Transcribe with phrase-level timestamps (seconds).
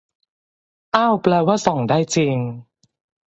[0.95, 2.37] อ้าวแปลว่าส่องได้จริง